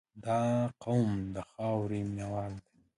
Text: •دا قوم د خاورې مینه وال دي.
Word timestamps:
•دا 0.25 0.41
قوم 0.83 1.11
د 1.35 1.37
خاورې 1.49 1.99
مینه 2.07 2.27
وال 2.33 2.53
دي. 2.63 2.69